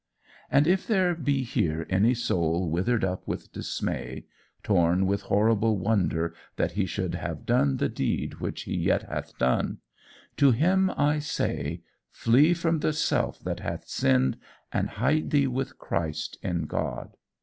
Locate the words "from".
12.55-12.79